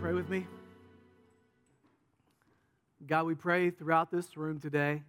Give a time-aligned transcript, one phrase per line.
[0.00, 0.46] pray with me?
[3.06, 5.02] God, we pray throughout this room today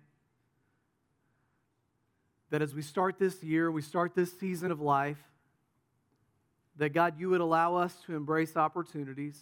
[2.50, 5.18] that as we start this year, we start this season of life,
[6.76, 9.40] that God, you would allow us to embrace opportunities.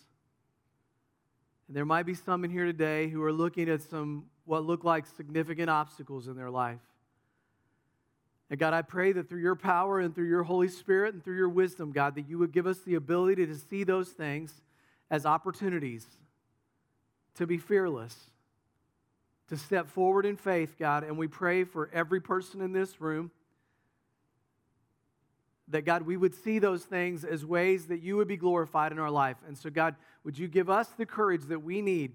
[1.68, 4.84] And there might be some in here today who are looking at some what look
[4.84, 6.80] like significant obstacles in their life.
[8.52, 11.38] And God, I pray that through your power and through your Holy Spirit and through
[11.38, 14.53] your wisdom, God, that you would give us the ability to see those things
[15.09, 16.05] as opportunities
[17.36, 18.16] to be fearless,
[19.48, 21.04] to step forward in faith, God.
[21.04, 23.31] And we pray for every person in this room
[25.70, 29.00] that, God, we would see those things as ways that you would be glorified in
[29.00, 29.38] our life.
[29.48, 32.14] And so, God, would you give us the courage that we need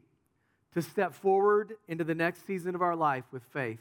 [0.74, 3.80] to step forward into the next season of our life with faith?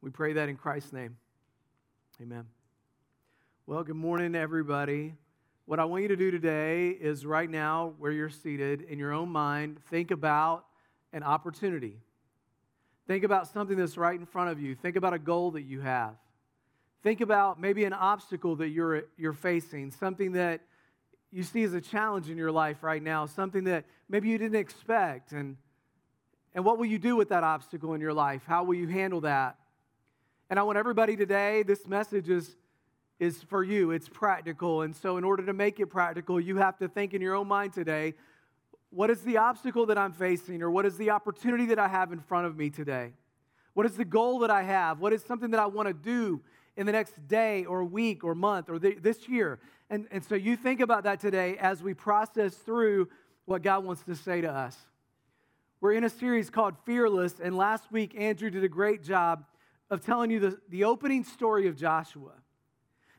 [0.00, 1.16] We pray that in Christ's name.
[2.20, 2.44] Amen.
[3.66, 5.14] Well, good morning, everybody.
[5.68, 9.12] What I want you to do today is right now, where you're seated, in your
[9.12, 10.64] own mind, think about
[11.12, 11.96] an opportunity.
[13.08, 14.76] Think about something that's right in front of you.
[14.76, 16.14] Think about a goal that you have.
[17.02, 20.60] Think about maybe an obstacle that you're, you're facing, something that
[21.32, 24.60] you see as a challenge in your life right now, something that maybe you didn't
[24.60, 25.32] expect.
[25.32, 25.56] And,
[26.54, 28.42] and what will you do with that obstacle in your life?
[28.46, 29.56] How will you handle that?
[30.48, 32.54] And I want everybody today, this message is,
[33.18, 33.90] is for you.
[33.90, 34.82] It's practical.
[34.82, 37.48] And so, in order to make it practical, you have to think in your own
[37.48, 38.14] mind today
[38.90, 42.12] what is the obstacle that I'm facing, or what is the opportunity that I have
[42.12, 43.12] in front of me today?
[43.74, 45.00] What is the goal that I have?
[45.00, 46.40] What is something that I want to do
[46.76, 49.58] in the next day, or week, or month, or th- this year?
[49.90, 53.08] And, and so, you think about that today as we process through
[53.44, 54.76] what God wants to say to us.
[55.80, 59.44] We're in a series called Fearless, and last week, Andrew did a great job
[59.90, 62.32] of telling you the, the opening story of Joshua.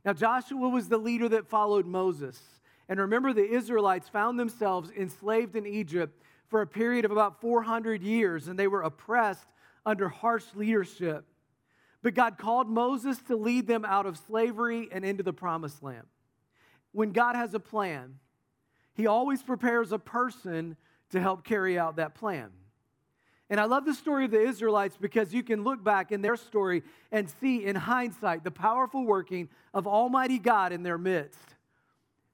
[0.07, 2.41] Now, Joshua was the leader that followed Moses.
[2.87, 8.01] And remember, the Israelites found themselves enslaved in Egypt for a period of about 400
[8.01, 9.45] years, and they were oppressed
[9.85, 11.25] under harsh leadership.
[12.03, 16.07] But God called Moses to lead them out of slavery and into the promised land.
[16.93, 18.19] When God has a plan,
[18.93, 20.77] He always prepares a person
[21.09, 22.51] to help carry out that plan.
[23.49, 26.35] And I love the story of the Israelites because you can look back in their
[26.35, 31.55] story and see in hindsight the powerful working of Almighty God in their midst.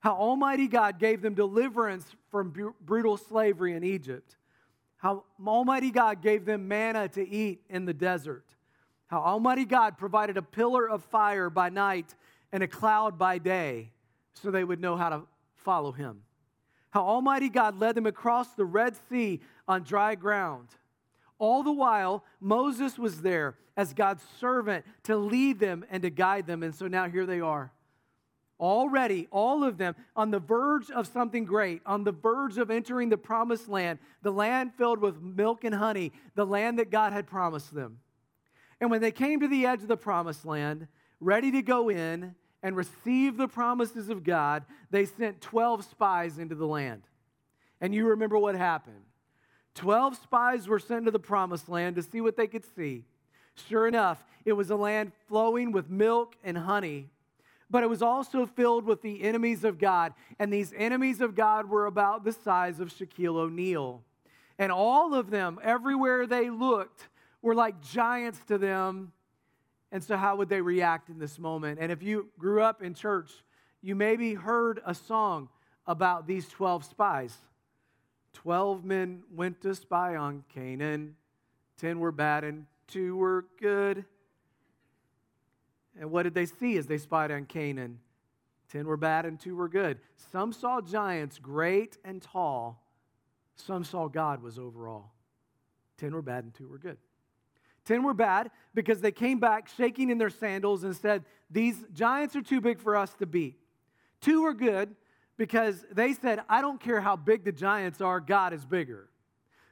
[0.00, 4.36] How Almighty God gave them deliverance from brutal slavery in Egypt.
[4.96, 8.44] How Almighty God gave them manna to eat in the desert.
[9.06, 12.14] How Almighty God provided a pillar of fire by night
[12.52, 13.92] and a cloud by day
[14.34, 15.22] so they would know how to
[15.54, 16.22] follow Him.
[16.90, 20.68] How Almighty God led them across the Red Sea on dry ground
[21.38, 26.46] all the while, Moses was there as God's servant to lead them and to guide
[26.46, 26.62] them.
[26.62, 27.72] And so now here they are.
[28.60, 33.08] Already, all of them on the verge of something great, on the verge of entering
[33.08, 37.26] the promised land, the land filled with milk and honey, the land that God had
[37.26, 37.98] promised them.
[38.80, 40.86] And when they came to the edge of the promised land,
[41.20, 46.54] ready to go in and receive the promises of God, they sent 12 spies into
[46.54, 47.02] the land.
[47.80, 49.02] And you remember what happened.
[49.74, 53.04] Twelve spies were sent to the promised land to see what they could see.
[53.68, 57.08] Sure enough, it was a land flowing with milk and honey,
[57.70, 60.12] but it was also filled with the enemies of God.
[60.38, 64.02] And these enemies of God were about the size of Shaquille O'Neal.
[64.58, 67.08] And all of them, everywhere they looked,
[67.42, 69.12] were like giants to them.
[69.90, 71.78] And so, how would they react in this moment?
[71.80, 73.30] And if you grew up in church,
[73.82, 75.48] you maybe heard a song
[75.86, 77.36] about these 12 spies.
[78.34, 81.16] Twelve men went to spy on Canaan.
[81.78, 84.04] Ten were bad and two were good.
[85.98, 88.00] And what did they see as they spied on Canaan?
[88.68, 89.98] Ten were bad and two were good.
[90.32, 92.82] Some saw giants great and tall.
[93.56, 95.14] Some saw God was over all.
[95.96, 96.98] Ten were bad and two were good.
[97.84, 102.34] Ten were bad because they came back shaking in their sandals and said, These giants
[102.34, 103.58] are too big for us to beat.
[104.20, 104.96] Two were good
[105.36, 109.08] because they said, I don't care how big the giants are, God is bigger.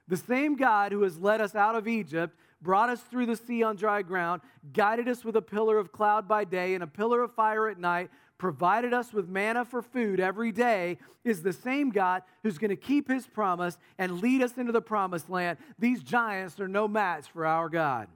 [0.09, 3.62] The same God who has led us out of Egypt, brought us through the sea
[3.62, 4.43] on dry ground,
[4.73, 7.79] guided us with a pillar of cloud by day and a pillar of fire at
[7.79, 12.70] night, provided us with manna for food every day, is the same God who's going
[12.70, 15.59] to keep his promise and lead us into the promised land.
[15.79, 18.09] These giants are no match for our God.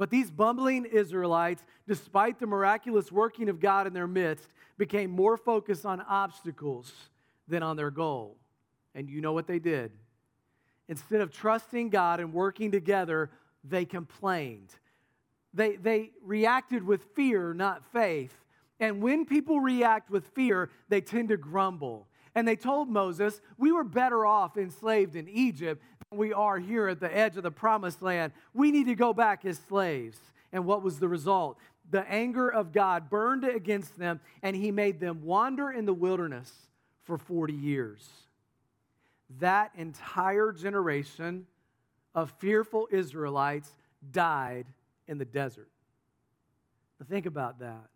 [0.00, 4.48] But these bumbling Israelites, despite the miraculous working of God in their midst,
[4.78, 6.90] became more focused on obstacles
[7.46, 8.38] than on their goal.
[8.94, 9.92] And you know what they did?
[10.88, 13.28] Instead of trusting God and working together,
[13.62, 14.70] they complained.
[15.52, 18.32] They, they reacted with fear, not faith.
[18.80, 22.08] And when people react with fear, they tend to grumble.
[22.34, 26.88] And they told Moses, We were better off enslaved in Egypt than we are here
[26.88, 28.32] at the edge of the promised land.
[28.54, 30.18] We need to go back as slaves.
[30.52, 31.58] And what was the result?
[31.90, 36.52] The anger of God burned against them, and he made them wander in the wilderness
[37.02, 38.08] for 40 years.
[39.38, 41.46] That entire generation
[42.14, 43.70] of fearful Israelites
[44.12, 44.66] died
[45.06, 45.68] in the desert.
[46.98, 47.88] Now think about that.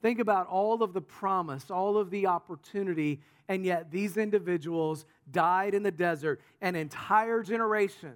[0.00, 5.74] Think about all of the promise, all of the opportunity, and yet these individuals died
[5.74, 8.14] in the desert, an entire generation,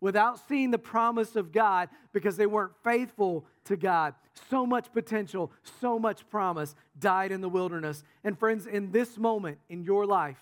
[0.00, 4.14] without seeing the promise of God because they weren't faithful to God.
[4.50, 5.50] So much potential,
[5.80, 8.04] so much promise died in the wilderness.
[8.22, 10.40] And friends, in this moment in your life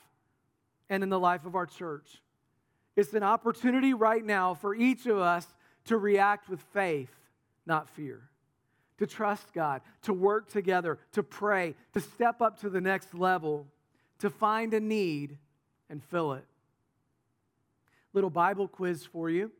[0.91, 2.21] and in the life of our church,
[2.95, 5.47] it's an opportunity right now for each of us
[5.87, 7.11] to react with faith,
[7.65, 8.29] not fear
[8.99, 13.67] to trust God, to work together, to pray, to step up to the next level,
[14.19, 15.39] to find a need
[15.91, 16.45] and fill it.
[18.13, 19.51] Little Bible quiz for you.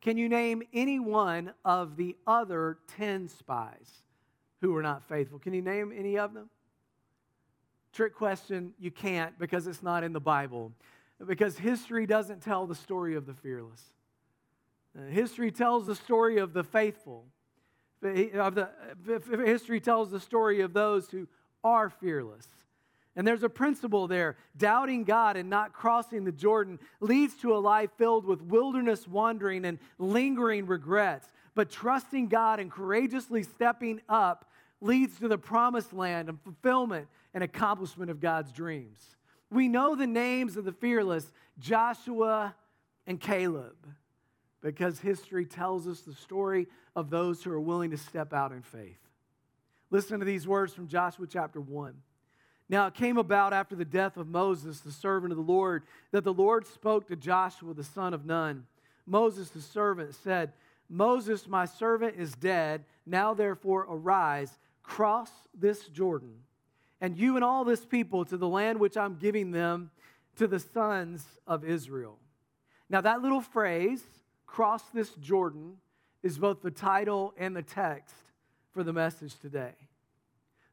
[0.00, 3.90] Can you name any one of the other 10 spies
[4.60, 5.38] who were not faithful?
[5.38, 6.50] Can you name any of them?
[7.94, 10.72] Trick question, you can't because it's not in the Bible.
[11.26, 13.82] Because history doesn't tell the story of the fearless.
[14.96, 17.24] Uh, history tells the story of the faithful
[18.04, 18.68] of the
[19.44, 21.26] history tells the story of those who
[21.62, 22.46] are fearless.
[23.16, 24.36] And there's a principle there.
[24.56, 29.64] Doubting God and not crossing the Jordan leads to a life filled with wilderness wandering
[29.64, 31.28] and lingering regrets.
[31.54, 34.50] But trusting God and courageously stepping up
[34.80, 39.16] leads to the promised land and fulfillment and accomplishment of God's dreams.
[39.50, 42.54] We know the names of the fearless Joshua
[43.06, 43.76] and Caleb
[44.64, 46.66] because history tells us the story
[46.96, 48.98] of those who are willing to step out in faith.
[49.90, 51.94] Listen to these words from Joshua chapter 1.
[52.70, 55.82] Now it came about after the death of Moses, the servant of the Lord,
[56.12, 58.66] that the Lord spoke to Joshua, the son of Nun.
[59.06, 60.52] Moses, the servant, said,
[60.88, 62.84] Moses, my servant, is dead.
[63.04, 66.36] Now therefore arise, cross this Jordan,
[67.02, 69.90] and you and all this people to the land which I'm giving them
[70.36, 72.18] to the sons of Israel.
[72.88, 74.02] Now, that little phrase,
[74.46, 75.76] cross this Jordan,
[76.22, 78.14] is both the title and the text
[78.72, 79.74] for the message today.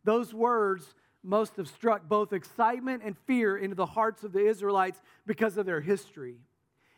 [0.04, 5.00] Those words must have struck both excitement and fear into the hearts of the Israelites
[5.28, 6.38] because of their history.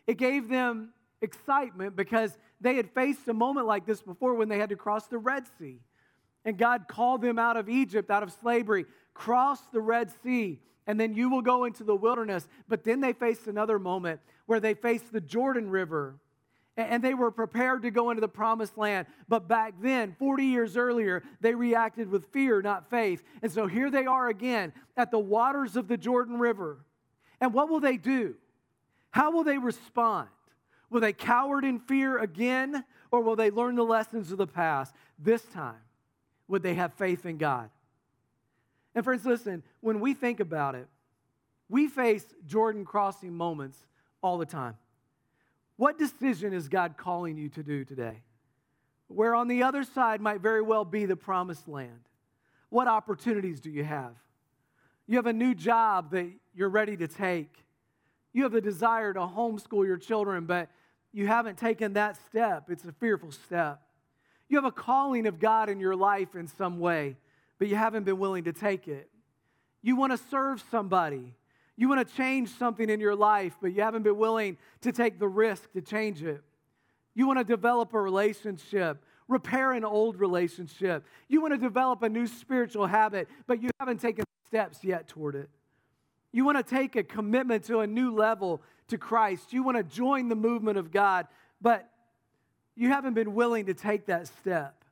[0.07, 4.59] It gave them excitement because they had faced a moment like this before when they
[4.59, 5.79] had to cross the Red Sea.
[6.45, 10.99] And God called them out of Egypt, out of slavery, cross the Red Sea, and
[10.99, 12.47] then you will go into the wilderness.
[12.67, 16.19] But then they faced another moment where they faced the Jordan River
[16.75, 19.07] and they were prepared to go into the promised land.
[19.27, 23.23] But back then, 40 years earlier, they reacted with fear, not faith.
[23.41, 26.79] And so here they are again at the waters of the Jordan River.
[27.39, 28.35] And what will they do?
[29.11, 30.29] How will they respond?
[30.89, 34.95] Will they cower in fear again, or will they learn the lessons of the past?
[35.19, 35.81] This time,
[36.47, 37.69] would they have faith in God?
[38.95, 40.87] And friends, listen, when we think about it,
[41.69, 43.77] we face Jordan crossing moments
[44.21, 44.75] all the time.
[45.83, 48.23] What decision is God calling you to do today?
[49.09, 52.07] Where on the other side might very well be the promised land.
[52.69, 54.13] What opportunities do you have?
[55.07, 57.53] You have a new job that you're ready to take.
[58.31, 60.69] You have the desire to homeschool your children, but
[61.11, 62.69] you haven't taken that step.
[62.69, 63.81] It's a fearful step.
[64.47, 67.17] You have a calling of God in your life in some way,
[67.59, 69.09] but you haven't been willing to take it.
[69.81, 71.33] You want to serve somebody,
[71.75, 75.19] you want to change something in your life, but you haven't been willing to take
[75.19, 76.43] the risk to change it.
[77.15, 81.03] You want to develop a relationship, repair an old relationship.
[81.27, 85.35] You want to develop a new spiritual habit, but you haven't taken steps yet toward
[85.35, 85.49] it.
[86.31, 89.53] You want to take a commitment to a new level to Christ.
[89.53, 91.27] You want to join the movement of God,
[91.61, 91.89] but
[92.75, 94.83] you haven't been willing to take that step.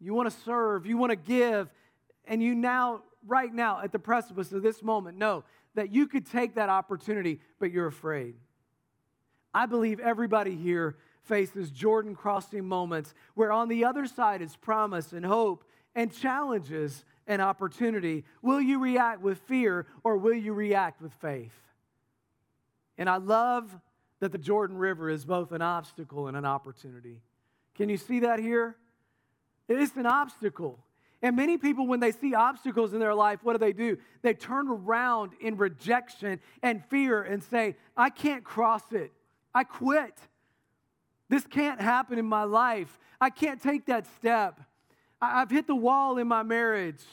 [0.00, 1.68] You want to serve, you want to give,
[2.26, 6.26] and you now, right now, at the precipice of this moment, know that you could
[6.26, 8.34] take that opportunity, but you're afraid.
[9.54, 15.12] I believe everybody here faces Jordan crossing moments where on the other side is promise
[15.12, 15.64] and hope
[15.94, 18.24] and challenges and opportunity.
[18.40, 21.52] Will you react with fear or will you react with faith?
[22.98, 23.70] And I love
[24.20, 27.20] that the Jordan River is both an obstacle and an opportunity.
[27.74, 28.76] Can you see that here?
[29.68, 30.78] It is an obstacle.
[31.22, 33.96] And many people, when they see obstacles in their life, what do they do?
[34.22, 39.12] They turn around in rejection and fear and say, I can't cross it.
[39.54, 40.18] I quit.
[41.28, 42.98] This can't happen in my life.
[43.20, 44.60] I can't take that step.
[45.20, 47.04] I've hit the wall in my marriage.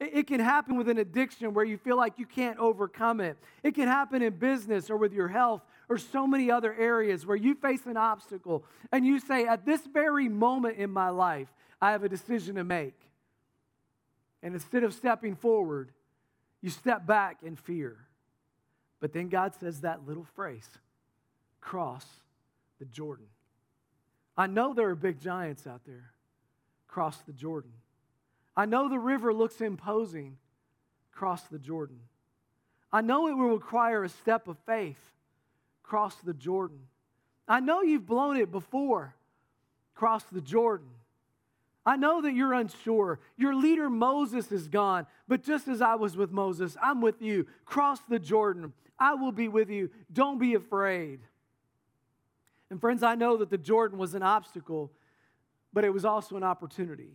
[0.00, 3.36] It can happen with an addiction where you feel like you can't overcome it.
[3.62, 7.36] It can happen in business or with your health or so many other areas where
[7.36, 11.48] you face an obstacle and you say, At this very moment in my life,
[11.82, 12.94] I have a decision to make.
[14.42, 15.90] And instead of stepping forward,
[16.60, 17.96] you step back in fear.
[19.00, 20.68] But then God says that little phrase
[21.60, 22.06] cross
[22.78, 23.26] the Jordan.
[24.36, 26.12] I know there are big giants out there.
[26.88, 27.72] Cross the Jordan.
[28.56, 30.38] I know the river looks imposing.
[31.12, 32.00] Cross the Jordan.
[32.92, 35.00] I know it will require a step of faith.
[35.82, 36.80] Cross the Jordan.
[37.46, 39.14] I know you've blown it before.
[39.94, 40.88] Cross the Jordan.
[41.84, 43.20] I know that you're unsure.
[43.36, 47.46] Your leader Moses is gone, but just as I was with Moses, I'm with you.
[47.64, 48.72] Cross the Jordan.
[48.98, 49.90] I will be with you.
[50.12, 51.20] Don't be afraid.
[52.70, 54.92] And friends, I know that the Jordan was an obstacle,
[55.72, 57.14] but it was also an opportunity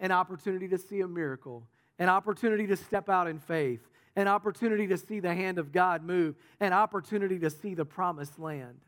[0.00, 1.66] an opportunity to see a miracle,
[1.98, 3.80] an opportunity to step out in faith,
[4.14, 8.38] an opportunity to see the hand of God move, an opportunity to see the promised
[8.38, 8.78] land.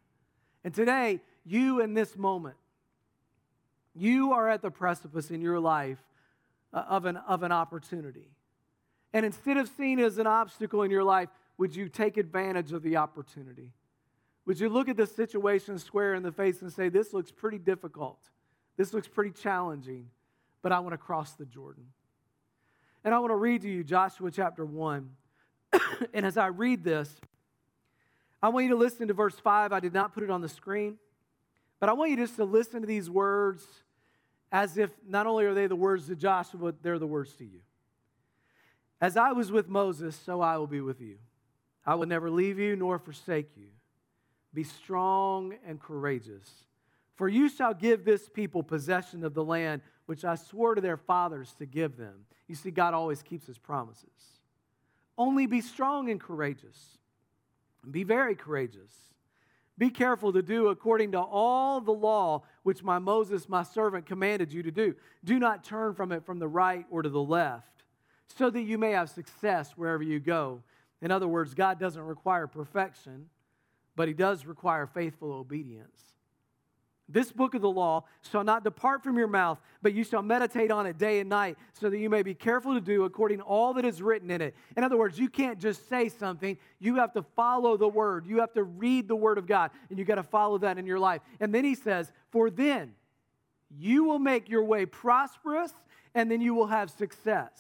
[0.63, 2.57] And today, you in this moment,
[3.95, 5.99] you are at the precipice in your life
[6.73, 8.31] uh, of an, of an opportunity.
[9.13, 11.29] And instead of seeing it as an obstacle in your life,
[11.59, 13.73] would you take advantage of the opportunity?
[14.47, 17.59] Would you look at the situation square in the face and say, This looks pretty
[17.59, 18.19] difficult.
[18.77, 20.09] This looks pretty challenging,
[20.63, 21.85] but I want to cross the Jordan.
[23.05, 25.11] And I want to read to you Joshua chapter 1.
[26.15, 27.15] and as I read this,
[28.43, 29.73] I want you to listen to verse 5.
[29.73, 30.97] I did not put it on the screen,
[31.81, 33.67] but I want you just to listen to these words
[34.53, 37.45] as if not only are they the words to Joshua, but they're the words to
[37.45, 37.61] you.
[39.01, 41.17] As I was with Moses, so I will be with you.
[41.87, 43.69] I will never leave you nor forsake you.
[44.53, 46.49] Be strong and courageous.
[47.15, 50.97] For you shall give this people possession of the land which I swore to their
[50.97, 52.27] fathers to give them.
[52.49, 54.09] You see, God always keeps his promises.
[55.17, 56.99] Only be strong and courageous.
[57.89, 58.93] Be very courageous.
[59.81, 64.53] Be careful to do according to all the law which my Moses, my servant, commanded
[64.53, 64.95] you to do.
[65.25, 67.85] Do not turn from it from the right or to the left,
[68.37, 70.63] so that you may have success wherever you go.
[71.01, 73.31] In other words, God doesn't require perfection,
[73.97, 76.03] but He does require faithful obedience.
[77.13, 80.71] This book of the law shall not depart from your mouth, but you shall meditate
[80.71, 83.45] on it day and night, so that you may be careful to do according to
[83.45, 84.55] all that is written in it.
[84.77, 88.27] In other words, you can't just say something, you have to follow the word.
[88.27, 90.87] You have to read the word of God, and you got to follow that in
[90.87, 91.21] your life.
[91.41, 92.95] And then he says, For then
[93.77, 95.73] you will make your way prosperous,
[96.15, 97.51] and then you will have success.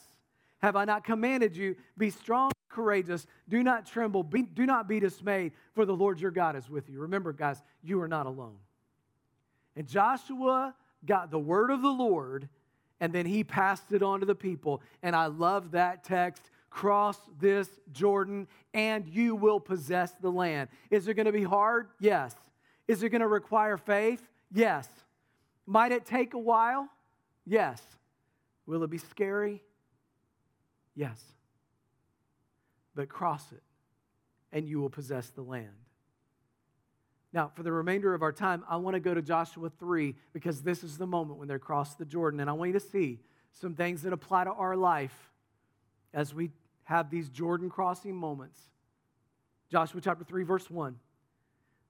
[0.62, 1.76] Have I not commanded you?
[1.98, 6.30] Be strong, courageous, do not tremble, be, do not be dismayed, for the Lord your
[6.30, 7.00] God is with you.
[7.00, 8.56] Remember, guys, you are not alone.
[9.76, 10.74] And Joshua
[11.04, 12.48] got the word of the Lord,
[13.00, 14.82] and then he passed it on to the people.
[15.02, 20.68] And I love that text cross this Jordan, and you will possess the land.
[20.90, 21.88] Is it going to be hard?
[21.98, 22.34] Yes.
[22.88, 24.22] Is it going to require faith?
[24.52, 24.88] Yes.
[25.66, 26.88] Might it take a while?
[27.44, 27.82] Yes.
[28.66, 29.62] Will it be scary?
[30.94, 31.20] Yes.
[32.94, 33.62] But cross it,
[34.52, 35.68] and you will possess the land.
[37.32, 40.62] Now, for the remainder of our time, I want to go to Joshua 3 because
[40.62, 42.40] this is the moment when they cross the Jordan.
[42.40, 43.20] And I want you to see
[43.52, 45.30] some things that apply to our life
[46.12, 46.50] as we
[46.84, 48.60] have these Jordan crossing moments.
[49.70, 50.96] Joshua chapter 3, verse 1.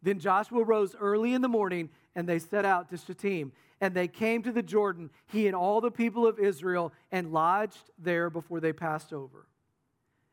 [0.02, 3.52] Then Joshua rose early in the morning and they set out to Shittim.
[3.80, 7.90] And they came to the Jordan, he and all the people of Israel, and lodged
[7.98, 9.46] there before they passed over.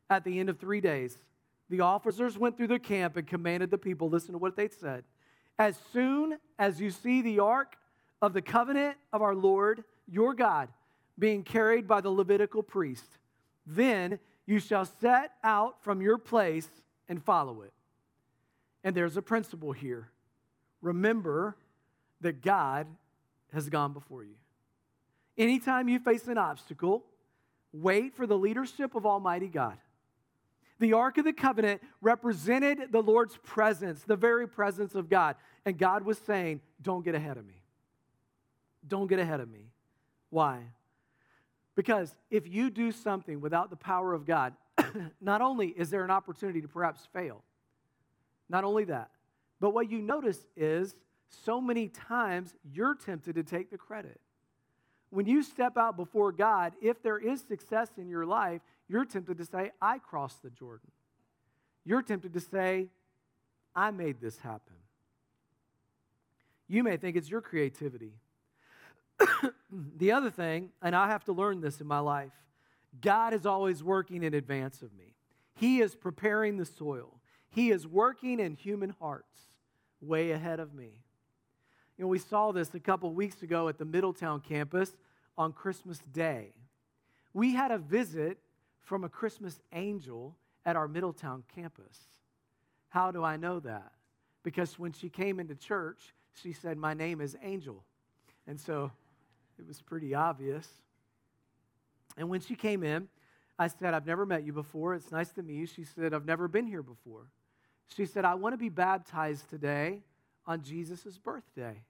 [0.09, 1.17] At the end of three days,
[1.69, 5.03] the officers went through the camp and commanded the people listen to what they said.
[5.59, 7.75] As soon as you see the ark
[8.21, 10.69] of the covenant of our Lord, your God,
[11.19, 13.17] being carried by the Levitical priest,
[13.65, 16.69] then you shall set out from your place
[17.09, 17.73] and follow it.
[18.83, 20.09] And there's a principle here.
[20.81, 21.57] Remember
[22.21, 22.87] that God
[23.53, 24.35] has gone before you.
[25.37, 27.03] Anytime you face an obstacle,
[27.73, 29.77] wait for the leadership of Almighty God.
[30.79, 35.35] The Ark of the Covenant represented the Lord's presence, the very presence of God.
[35.65, 37.61] And God was saying, Don't get ahead of me.
[38.87, 39.71] Don't get ahead of me.
[40.29, 40.59] Why?
[41.75, 44.53] Because if you do something without the power of God,
[45.21, 47.43] not only is there an opportunity to perhaps fail,
[48.49, 49.09] not only that,
[49.59, 50.95] but what you notice is
[51.29, 54.19] so many times you're tempted to take the credit.
[55.09, 59.37] When you step out before God, if there is success in your life, you're tempted
[59.37, 60.91] to say, I crossed the Jordan.
[61.83, 62.87] You're tempted to say,
[63.75, 64.75] I made this happen.
[66.67, 68.13] You may think it's your creativity.
[69.97, 72.33] the other thing, and I have to learn this in my life,
[73.01, 75.15] God is always working in advance of me.
[75.55, 77.19] He is preparing the soil.
[77.49, 79.41] He is working in human hearts
[80.01, 80.91] way ahead of me.
[81.97, 84.91] You know, we saw this a couple weeks ago at the Middletown campus
[85.37, 86.53] on Christmas Day.
[87.33, 88.37] We had a visit
[88.87, 90.33] from a Christmas angel
[90.65, 91.99] at our Middletown campus.
[92.87, 93.91] How do I know that?
[94.43, 95.99] Because when she came into church,
[96.41, 97.83] she said, My name is Angel.
[98.47, 98.89] And so
[99.59, 100.65] it was pretty obvious.
[102.15, 103.09] And when she came in,
[103.59, 104.95] I said, I've never met you before.
[104.95, 105.65] It's nice to meet you.
[105.65, 107.27] She said, I've never been here before.
[107.93, 109.99] She said, I want to be baptized today
[110.45, 111.83] on Jesus' birthday.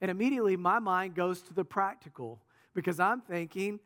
[0.00, 2.40] And immediately my mind goes to the practical
[2.72, 3.80] because I'm thinking,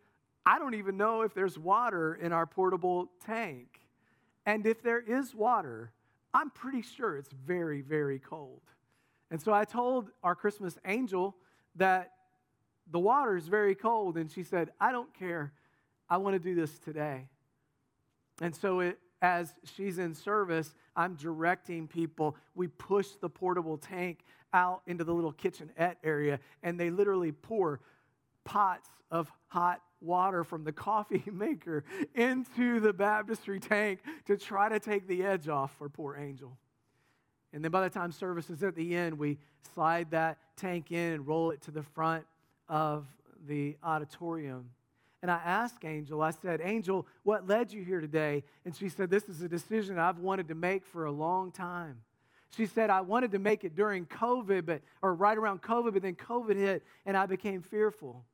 [0.44, 3.80] I don't even know if there's water in our portable tank.
[4.47, 5.92] And if there is water,
[6.32, 8.62] I'm pretty sure it's very, very cold.
[9.30, 11.37] And so I told our Christmas angel
[11.76, 12.12] that
[12.90, 14.16] the water is very cold.
[14.16, 15.52] And she said, I don't care.
[16.09, 17.28] I want to do this today.
[18.40, 22.37] And so it, as she's in service, I'm directing people.
[22.54, 27.80] We push the portable tank out into the little kitchenette area, and they literally pour
[28.44, 34.80] pots of hot water from the coffee maker into the baptistry tank to try to
[34.80, 36.57] take the edge off for poor Angel.
[37.52, 39.38] And then by the time service is at the end, we
[39.75, 42.25] slide that tank in and roll it to the front
[42.69, 43.07] of
[43.47, 44.71] the auditorium.
[45.23, 48.42] And I asked Angel, I said, Angel, what led you here today?
[48.64, 51.97] And she said, This is a decision I've wanted to make for a long time.
[52.57, 56.02] She said, I wanted to make it during COVID, but, or right around COVID, but
[56.02, 58.25] then COVID hit and I became fearful.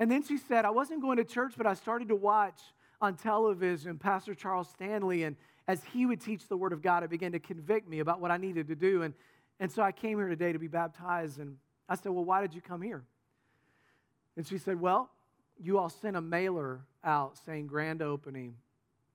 [0.00, 2.58] And then she said, I wasn't going to church, but I started to watch
[3.02, 5.24] on television Pastor Charles Stanley.
[5.24, 5.36] And
[5.68, 8.30] as he would teach the Word of God, it began to convict me about what
[8.30, 9.02] I needed to do.
[9.02, 9.12] And,
[9.60, 11.38] and so I came here today to be baptized.
[11.38, 13.04] And I said, Well, why did you come here?
[14.38, 15.10] And she said, Well,
[15.62, 18.54] you all sent a mailer out saying grand opening.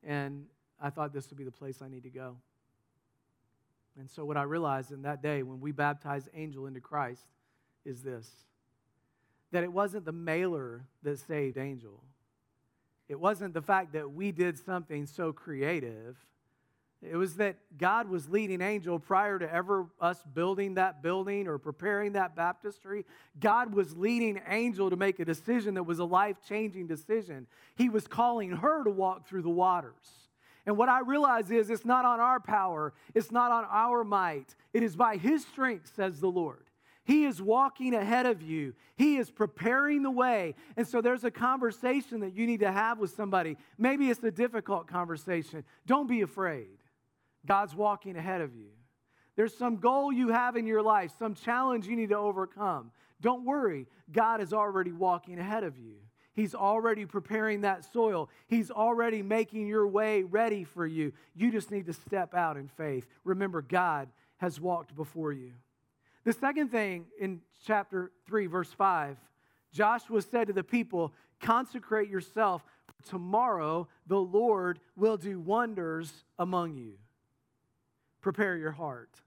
[0.03, 0.45] And
[0.79, 2.37] I thought this would be the place I need to go.
[3.97, 7.25] And so, what I realized in that day when we baptized Angel into Christ
[7.85, 8.29] is this
[9.55, 12.03] that it wasn't the mailer that saved Angel.
[13.07, 16.17] It wasn't the fact that we did something so creative.
[17.01, 21.57] It was that God was leading Angel prior to ever us building that building or
[21.57, 23.05] preparing that baptistry.
[23.39, 27.47] God was leading Angel to make a decision that was a life changing decision.
[27.77, 29.93] He was calling her to walk through the waters.
[30.65, 34.53] And what I realize is it's not on our power, it's not on our might.
[34.73, 36.64] It is by His strength, says the Lord.
[37.05, 38.73] He is walking ahead of you.
[38.97, 40.55] He is preparing the way.
[40.75, 43.57] And so there's a conversation that you need to have with somebody.
[43.77, 45.63] Maybe it's a difficult conversation.
[45.85, 46.77] Don't be afraid.
[47.45, 48.69] God's walking ahead of you.
[49.35, 52.91] There's some goal you have in your life, some challenge you need to overcome.
[53.21, 53.85] Don't worry.
[54.11, 55.95] God is already walking ahead of you.
[56.33, 58.29] He's already preparing that soil.
[58.47, 61.13] He's already making your way ready for you.
[61.35, 63.07] You just need to step out in faith.
[63.23, 65.51] Remember, God has walked before you.
[66.25, 69.17] The second thing in chapter 3, verse 5,
[69.71, 72.63] Joshua said to the people, Consecrate yourself.
[73.07, 76.93] Tomorrow the Lord will do wonders among you.
[78.21, 79.21] Prepare your heart.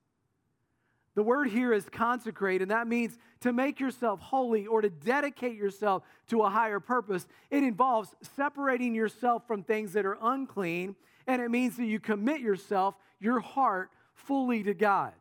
[1.14, 5.56] The word here is consecrate, and that means to make yourself holy or to dedicate
[5.56, 7.26] yourself to a higher purpose.
[7.50, 10.96] It involves separating yourself from things that are unclean,
[11.28, 15.12] and it means that you commit yourself, your heart, fully to God.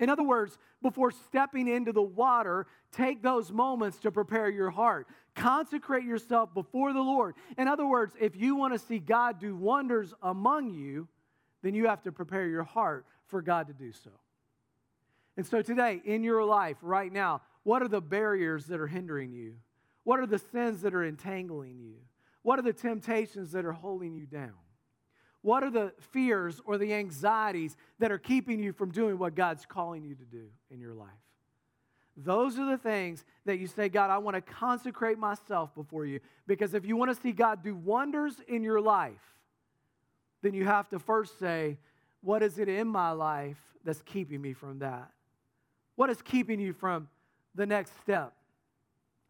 [0.00, 5.06] In other words, before stepping into the water, take those moments to prepare your heart.
[5.34, 7.34] Consecrate yourself before the Lord.
[7.58, 11.06] In other words, if you want to see God do wonders among you,
[11.62, 14.10] then you have to prepare your heart for God to do so.
[15.36, 19.32] And so today, in your life, right now, what are the barriers that are hindering
[19.32, 19.56] you?
[20.04, 21.96] What are the sins that are entangling you?
[22.42, 24.54] What are the temptations that are holding you down?
[25.42, 29.64] What are the fears or the anxieties that are keeping you from doing what God's
[29.64, 31.08] calling you to do in your life?
[32.16, 36.20] Those are the things that you say, God, I want to consecrate myself before you.
[36.46, 39.22] Because if you want to see God do wonders in your life,
[40.42, 41.78] then you have to first say,
[42.20, 45.10] What is it in my life that's keeping me from that?
[45.96, 47.08] What is keeping you from
[47.54, 48.34] the next step?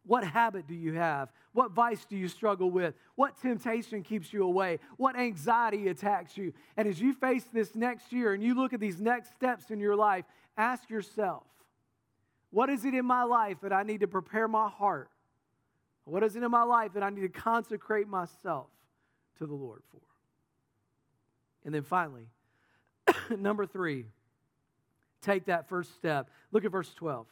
[0.05, 1.31] What habit do you have?
[1.53, 2.95] What vice do you struggle with?
[3.15, 4.79] What temptation keeps you away?
[4.97, 6.53] What anxiety attacks you?
[6.77, 9.79] And as you face this next year and you look at these next steps in
[9.79, 10.23] your life,
[10.57, 11.43] ask yourself,
[12.51, 15.09] what is it in my life that I need to prepare my heart?
[16.05, 18.67] What is it in my life that I need to consecrate myself
[19.37, 20.01] to the Lord for?
[21.65, 22.27] And then finally,
[23.29, 24.05] number three,
[25.21, 26.29] take that first step.
[26.51, 27.27] Look at verse 12.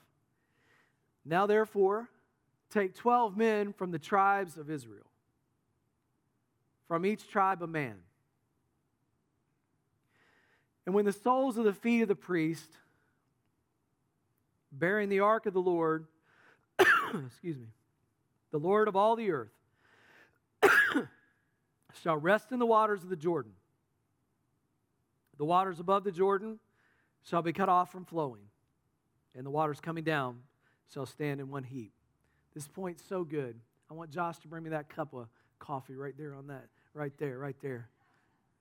[1.26, 2.10] Now, therefore,
[2.70, 5.06] Take 12 men from the tribes of Israel.
[6.88, 7.98] from each tribe a man.
[10.88, 12.72] And when the soles of the feet of the priest,
[14.72, 16.08] bearing the ark of the Lord,
[16.80, 17.68] excuse me,
[18.50, 19.52] the Lord of all the earth,
[22.02, 23.52] shall rest in the waters of the Jordan.
[25.38, 26.58] The waters above the Jordan
[27.24, 28.42] shall be cut off from flowing,
[29.36, 30.40] and the waters coming down
[30.92, 31.94] shall stand in one heap.
[32.54, 33.60] This point's so good.
[33.90, 35.28] I want Josh to bring me that cup of
[35.60, 37.90] coffee right there on that, right there, right there.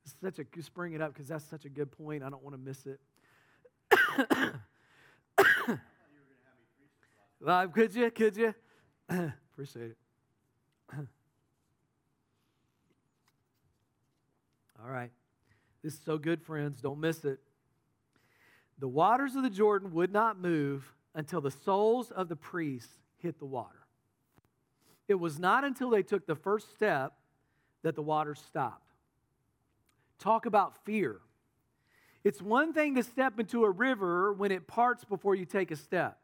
[0.04, 2.22] It's such a just bring it up because that's such a good point.
[2.22, 3.00] I don't want to miss it.
[7.40, 8.10] well, could you?
[8.10, 8.54] Could you?
[9.52, 9.96] Appreciate it.
[14.82, 15.10] All right.
[15.82, 16.80] This is so good, friends.
[16.80, 17.40] Don't miss it.
[18.78, 23.38] The waters of the Jordan would not move until the soles of the priests hit
[23.38, 23.86] the water.
[25.08, 27.14] It was not until they took the first step
[27.82, 28.92] that the waters stopped.
[30.18, 31.20] Talk about fear.
[32.24, 35.76] It's one thing to step into a river when it parts before you take a
[35.76, 36.18] step.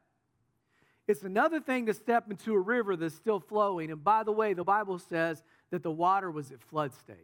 [1.07, 3.91] It's another thing to step into a river that's still flowing.
[3.91, 7.17] And by the way, the Bible says that the water was at flood stage.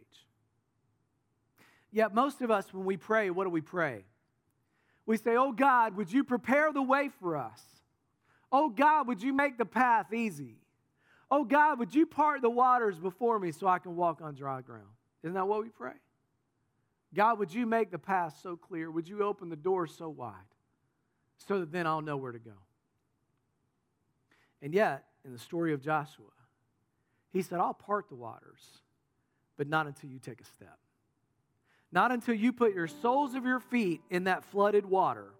[1.91, 4.05] Yet, most of us, when we pray, what do we pray?
[5.05, 7.61] We say, Oh God, would you prepare the way for us?
[8.51, 10.57] Oh God, would you make the path easy?
[11.29, 14.61] Oh God, would you part the waters before me so I can walk on dry
[14.61, 14.89] ground?
[15.23, 15.93] Isn't that what we pray?
[17.13, 18.89] God, would you make the path so clear?
[18.89, 20.33] Would you open the door so wide
[21.37, 22.51] so that then I'll know where to go?
[24.61, 26.25] And yet, in the story of Joshua,
[27.31, 28.81] he said, I'll part the waters,
[29.57, 30.77] but not until you take a step.
[31.91, 35.33] Not until you put your soles of your feet in that flooded water,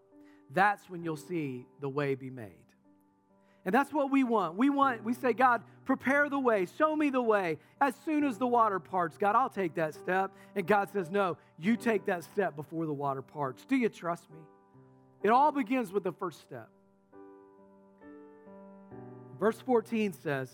[0.54, 2.61] that's when you'll see the way be made.
[3.64, 4.58] And that's what we want.
[4.58, 7.60] We want, we say, God, prepare the way, show me the way.
[7.80, 10.32] As soon as the water parts, God, I'll take that step.
[10.56, 13.64] And God says, No, you take that step before the water parts.
[13.66, 14.40] Do you trust me?
[15.22, 16.70] It all begins with the first step.
[19.40, 20.50] Verse 14 says,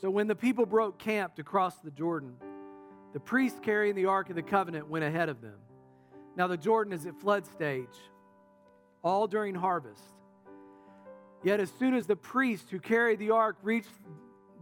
[0.00, 2.34] So when the people broke camp to cross the Jordan,
[3.12, 5.58] the priests carrying the Ark of the Covenant went ahead of them.
[6.36, 7.88] Now, the Jordan is at flood stage,
[9.02, 10.02] all during harvest.
[11.42, 13.88] Yet, as soon as the priests who carried the ark reached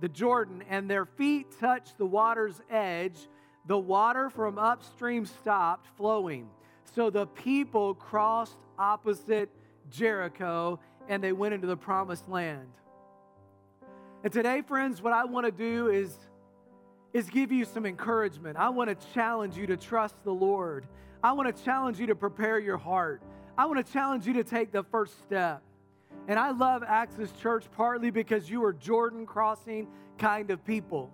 [0.00, 3.18] the Jordan and their feet touched the water's edge,
[3.66, 6.48] the water from upstream stopped flowing.
[6.94, 9.50] So the people crossed opposite
[9.90, 12.68] Jericho and they went into the promised land.
[14.22, 16.16] And today, friends, what I want to do is
[17.14, 18.58] is give you some encouragement.
[18.58, 20.86] I want to challenge you to trust the Lord.
[21.22, 23.22] I want to challenge you to prepare your heart.
[23.56, 25.62] I want to challenge you to take the first step.
[26.28, 29.88] And I love Access Church partly because you are Jordan crossing
[30.18, 31.10] kind of people.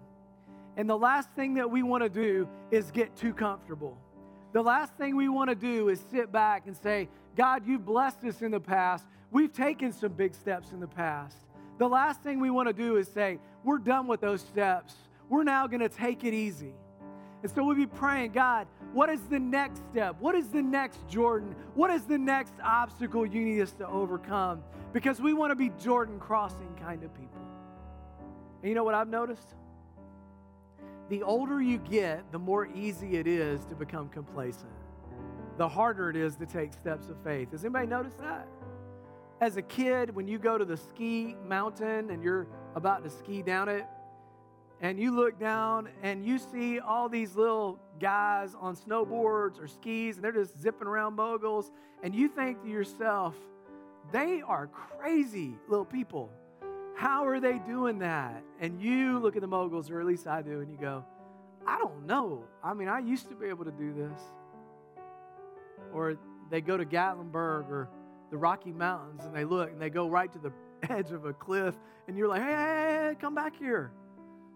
[0.76, 3.96] And the last thing that we want to do is get too comfortable.
[4.52, 8.24] The last thing we want to do is sit back and say, God, you've blessed
[8.24, 9.06] us in the past.
[9.30, 11.38] We've taken some big steps in the past.
[11.78, 14.94] The last thing we want to do is say, we're done with those steps
[15.28, 16.72] we're now going to take it easy.
[17.42, 20.16] And so we'll be praying, God, what is the next step?
[20.20, 21.54] What is the next Jordan?
[21.74, 24.62] What is the next obstacle you need us to overcome?
[24.92, 27.40] Because we want to be Jordan crossing kind of people.
[28.62, 29.54] And you know what I've noticed?
[31.08, 34.70] The older you get, the more easy it is to become complacent.
[35.58, 37.50] The harder it is to take steps of faith.
[37.50, 38.48] Has anybody noticed that?
[39.40, 43.42] As a kid, when you go to the ski mountain and you're about to ski
[43.42, 43.84] down it,
[44.80, 50.16] and you look down and you see all these little guys on snowboards or skis
[50.16, 51.70] and they're just zipping around moguls,
[52.02, 53.34] and you think to yourself,
[54.12, 56.30] they are crazy little people.
[56.96, 58.42] How are they doing that?
[58.60, 61.04] And you look at the moguls, or at least I do, and you go,
[61.66, 62.44] I don't know.
[62.62, 64.20] I mean, I used to be able to do this.
[65.92, 66.16] Or
[66.50, 67.88] they go to Gatlinburg or
[68.30, 70.52] the Rocky Mountains and they look and they go right to the
[70.90, 71.74] edge of a cliff,
[72.06, 73.90] and you're like, hey, come back here.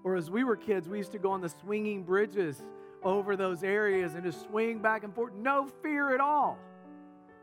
[0.04, 2.62] Or as we were kids, we used to go on the swinging bridges
[3.02, 6.58] over those areas and just swing back and forth, no fear at all.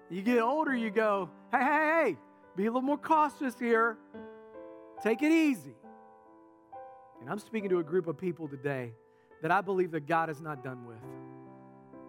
[0.09, 2.17] You get older, you go, hey, hey, hey,
[2.55, 3.97] be a little more cautious here.
[5.03, 5.75] Take it easy.
[7.21, 8.93] And I'm speaking to a group of people today
[9.41, 10.97] that I believe that God is not done with.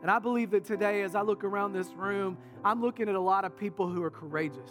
[0.03, 3.21] And I believe that today, as I look around this room, I'm looking at a
[3.21, 4.71] lot of people who are courageous.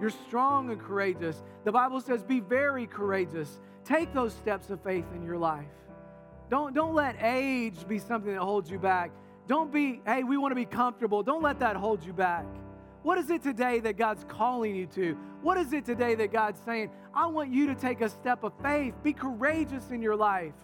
[0.00, 1.42] You're strong and courageous.
[1.64, 3.60] The Bible says, be very courageous.
[3.84, 5.66] Take those steps of faith in your life.
[6.48, 9.10] Don't, don't let age be something that holds you back.
[9.46, 11.22] Don't be, hey, we want to be comfortable.
[11.22, 12.46] Don't let that hold you back.
[13.02, 15.16] What is it today that God's calling you to?
[15.42, 18.52] What is it today that God's saying, I want you to take a step of
[18.62, 18.94] faith?
[19.02, 20.54] Be courageous in your life.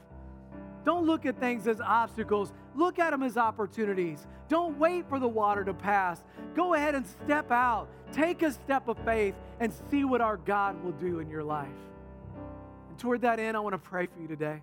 [0.87, 2.53] Don't look at things as obstacles.
[2.77, 4.25] Look at them as opportunities.
[4.49, 6.23] Don't wait for the water to pass.
[6.55, 7.89] Go ahead and step out.
[8.13, 11.67] Take a step of faith and see what our God will do in your life.
[12.89, 14.63] And toward that end, I want to pray for you today.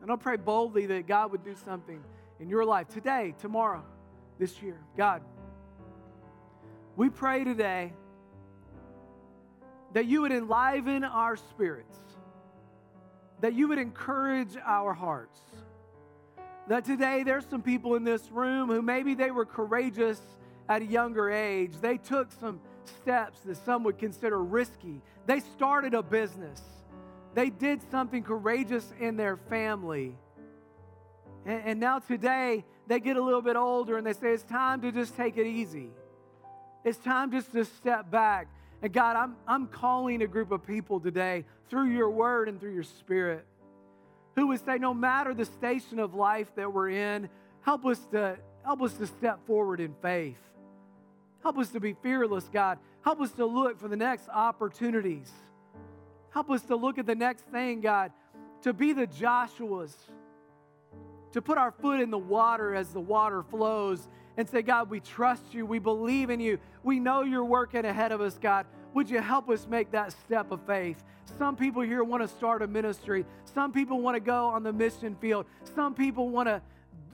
[0.00, 2.00] And I'll pray boldly that God would do something
[2.38, 3.82] in your life today, tomorrow,
[4.38, 4.78] this year.
[4.96, 5.20] God,
[6.94, 7.92] we pray today
[9.94, 12.03] that you would enliven our spirits
[13.44, 15.38] that you would encourage our hearts.
[16.68, 20.18] That today there's some people in this room who maybe they were courageous
[20.66, 21.72] at a younger age.
[21.78, 22.58] They took some
[23.02, 25.02] steps that some would consider risky.
[25.26, 26.62] They started a business.
[27.34, 30.16] They did something courageous in their family.
[31.44, 34.80] And, and now today they get a little bit older and they say it's time
[34.80, 35.90] to just take it easy.
[36.82, 38.48] It's time just to step back
[38.84, 42.74] and God, I'm, I'm calling a group of people today through your word and through
[42.74, 43.46] your spirit
[44.34, 47.30] who would say, no matter the station of life that we're in,
[47.62, 50.36] help us to help us to step forward in faith.
[51.42, 52.76] Help us to be fearless, God.
[53.00, 55.32] Help us to look for the next opportunities.
[56.28, 58.12] Help us to look at the next thing, God,
[58.64, 59.94] to be the Joshuas,
[61.32, 65.00] to put our foot in the water as the water flows and say, God, we
[65.00, 65.64] trust you.
[65.66, 66.58] We believe in you.
[66.82, 68.66] We know you're working ahead of us, God.
[68.94, 71.02] Would you help us make that step of faith?
[71.38, 73.24] Some people here want to start a ministry.
[73.54, 75.46] Some people want to go on the mission field.
[75.74, 76.62] Some people want to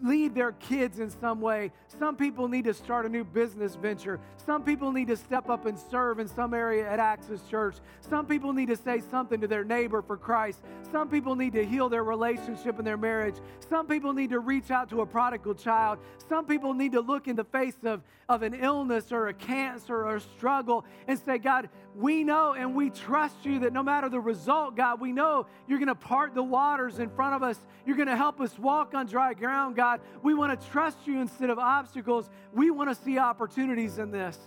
[0.02, 1.72] lead their kids in some way.
[1.98, 4.20] Some people need to start a new business venture.
[4.36, 7.76] Some people need to step up and serve in some area at Access Church.
[8.00, 10.60] Some people need to say something to their neighbor for Christ.
[10.90, 13.36] Some people need to heal their relationship and their marriage.
[13.68, 15.98] Some people need to reach out to a prodigal child.
[16.28, 19.94] Some people need to look in the face of, of an illness or a cancer
[19.94, 24.08] or a struggle and say, God, we know and we trust you that no matter
[24.08, 27.58] the result, God, we know you're going to part the waters in front of us.
[27.84, 30.00] You're going to help us walk on dry ground, God.
[30.22, 32.30] We want to trust you instead of obstacles.
[32.52, 34.38] We want to see opportunities in this.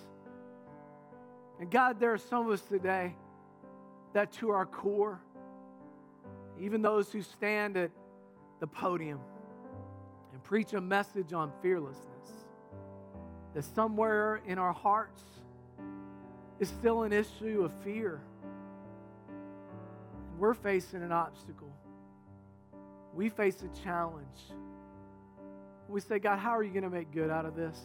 [1.60, 3.15] And God, there are some of us today
[4.13, 5.19] that to our core,
[6.60, 7.91] even those who stand at
[8.60, 9.19] the podium
[10.32, 12.08] and preach a message on fearlessness,
[13.53, 15.21] that somewhere in our hearts
[16.60, 18.21] is still an issue of fear.
[20.38, 21.71] We're facing an obstacle.
[23.13, 24.27] We face a challenge.
[25.93, 27.77] We say, God, how are you going to make good out of this?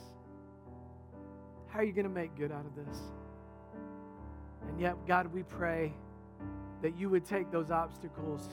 [1.66, 2.96] How are you going to make good out of this?
[4.66, 5.92] And yet, God, we pray
[6.80, 8.48] that you would take those obstacles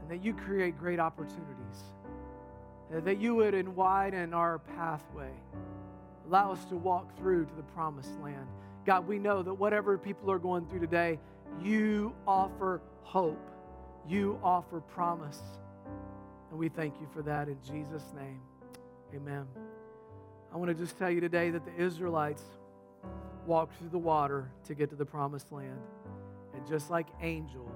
[0.00, 1.82] and that you create great opportunities,
[2.90, 5.32] that you would widen our pathway,
[6.26, 8.46] allow us to walk through to the promised land.
[8.86, 11.18] God, we know that whatever people are going through today,
[11.62, 13.46] you offer hope,
[14.08, 15.38] you offer promise.
[16.50, 18.40] And we thank you for that in Jesus' name.
[19.14, 19.46] Amen.
[20.52, 22.42] I want to just tell you today that the Israelites
[23.46, 25.80] walked through the water to get to the promised land.
[26.54, 27.70] And just like Angel,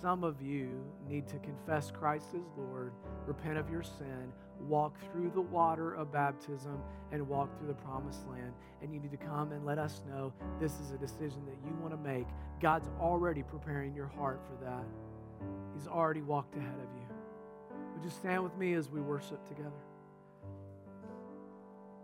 [0.00, 0.70] some of you
[1.08, 2.92] need to confess Christ as Lord,
[3.26, 6.78] repent of your sin, walk through the water of baptism,
[7.12, 8.52] and walk through the promised land.
[8.82, 11.74] And you need to come and let us know this is a decision that you
[11.80, 12.26] want to make.
[12.60, 14.84] God's already preparing your heart for that,
[15.74, 17.03] He's already walked ahead of you.
[17.94, 19.70] Would you stand with me as we worship together?